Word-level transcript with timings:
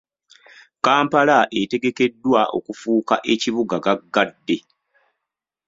Kampala 0.85 1.37
etegekeddwa 1.61 2.41
okufuuka 2.57 3.15
ekibuga 3.33 3.75
gaggadde. 3.85 4.57